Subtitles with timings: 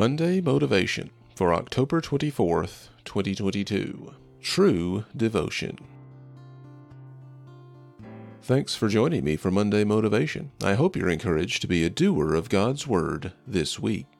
[0.00, 4.14] Monday Motivation for October 24th, 2022.
[4.40, 5.78] True Devotion.
[8.40, 10.52] Thanks for joining me for Monday Motivation.
[10.64, 14.19] I hope you're encouraged to be a doer of God's Word this week.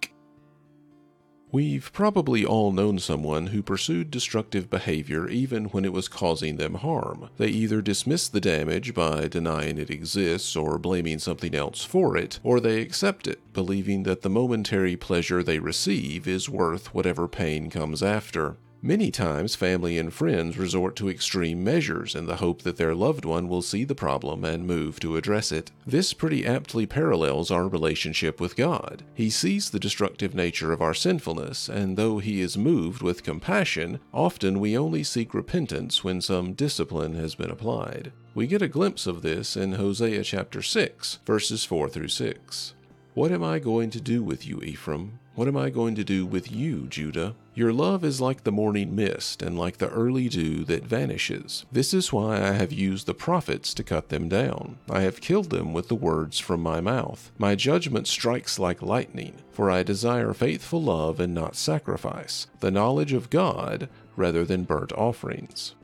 [1.53, 6.75] We've probably all known someone who pursued destructive behavior even when it was causing them
[6.75, 7.29] harm.
[7.39, 12.39] They either dismiss the damage by denying it exists or blaming something else for it,
[12.45, 17.69] or they accept it, believing that the momentary pleasure they receive is worth whatever pain
[17.69, 18.57] comes after.
[18.83, 23.27] Many times, family and friends resort to extreme measures in the hope that their loved
[23.27, 25.71] one will see the problem and move to address it.
[25.87, 29.03] This pretty aptly parallels our relationship with God.
[29.13, 34.01] He sees the destructive nature of our sinfulness, and though He is moved with compassion,
[34.15, 38.13] often we only seek repentance when some discipline has been applied.
[38.35, 42.75] We get a glimpse of this in Hosea chapter 6, verses 4 through 6.
[43.13, 45.19] What am I going to do with you, Ephraim?
[45.35, 47.35] What am I going to do with you, Judah?
[47.55, 51.67] Your love is like the morning mist and like the early dew that vanishes.
[51.73, 54.79] This is why I have used the prophets to cut them down.
[54.89, 57.33] I have killed them with the words from my mouth.
[57.37, 63.13] My judgment strikes like lightning, for I desire faithful love and not sacrifice, the knowledge
[63.13, 65.75] of God rather than burnt offerings.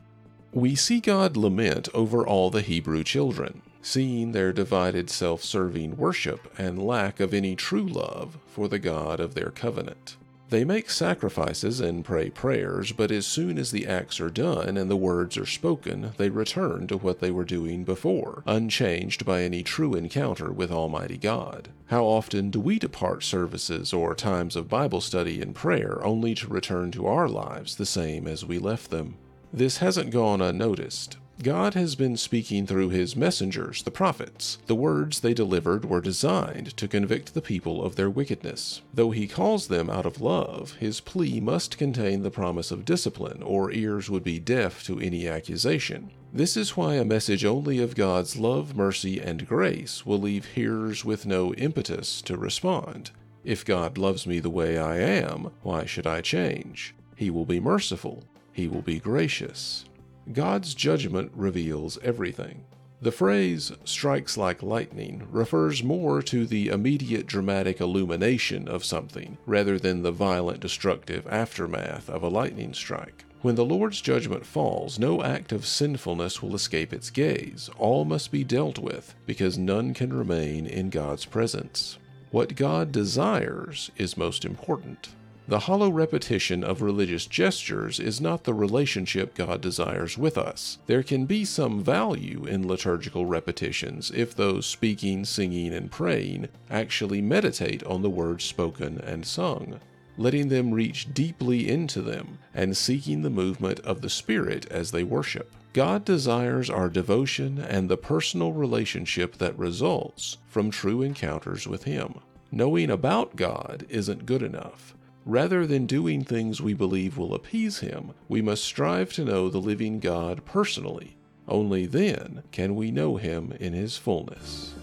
[0.53, 6.53] We see God lament over all the Hebrew children seeing their divided self serving worship
[6.57, 10.17] and lack of any true love for the God of their covenant.
[10.49, 14.91] They make sacrifices and pray prayers, but as soon as the acts are done and
[14.91, 19.63] the words are spoken, they return to what they were doing before, unchanged by any
[19.63, 21.69] true encounter with Almighty God.
[21.87, 26.47] How often do we depart services or times of Bible study and prayer only to
[26.47, 29.15] return to our lives the same as we left them?
[29.53, 31.17] This hasn't gone unnoticed.
[31.43, 34.57] God has been speaking through his messengers, the prophets.
[34.65, 38.81] The words they delivered were designed to convict the people of their wickedness.
[38.91, 43.43] Though he calls them out of love, his plea must contain the promise of discipline,
[43.43, 46.09] or ears would be deaf to any accusation.
[46.33, 51.05] This is why a message only of God's love, mercy, and grace will leave hearers
[51.05, 53.11] with no impetus to respond.
[53.43, 56.95] If God loves me the way I am, why should I change?
[57.15, 58.23] He will be merciful.
[58.51, 59.85] He will be gracious.
[60.33, 62.65] God's judgment reveals everything.
[62.99, 69.77] The phrase strikes like lightning refers more to the immediate dramatic illumination of something rather
[69.77, 73.23] than the violent destructive aftermath of a lightning strike.
[73.43, 77.69] When the Lord's judgment falls, no act of sinfulness will escape its gaze.
[77.77, 81.99] All must be dealt with, because none can remain in God's presence.
[82.31, 85.09] What God desires is most important.
[85.49, 90.77] The hollow repetition of religious gestures is not the relationship God desires with us.
[90.87, 97.21] There can be some value in liturgical repetitions if those speaking, singing, and praying actually
[97.21, 99.79] meditate on the words spoken and sung,
[100.17, 105.05] letting them reach deeply into them and seeking the movement of the Spirit as they
[105.05, 105.53] worship.
[105.71, 112.15] God desires our devotion and the personal relationship that results from true encounters with Him.
[112.51, 114.93] Knowing about God isn't good enough.
[115.27, 119.57] Rather than doing things we believe will appease Him, we must strive to know the
[119.57, 121.17] living God personally.
[121.49, 124.73] Only then can we know Him in His fullness.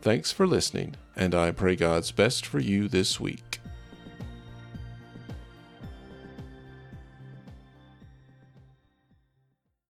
[0.00, 3.51] Thanks for listening, and I pray God's best for you this week.